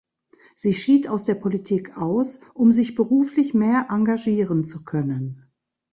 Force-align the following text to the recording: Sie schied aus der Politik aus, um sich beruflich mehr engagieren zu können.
Sie 0.55 0.73
schied 0.73 1.07
aus 1.07 1.25
der 1.25 1.35
Politik 1.35 1.95
aus, 1.95 2.39
um 2.55 2.71
sich 2.71 2.95
beruflich 2.95 3.53
mehr 3.53 3.85
engagieren 3.91 4.63
zu 4.63 4.83
können. 4.83 5.45